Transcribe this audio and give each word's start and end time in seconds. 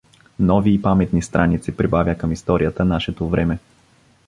Нови 0.51 0.73
и 0.73 0.81
паметни 0.81 1.21
страници 1.21 1.77
прибавя 1.77 2.17
към 2.17 2.31
историята 2.31 2.85
нашето 2.85 3.27
време. 3.29 3.59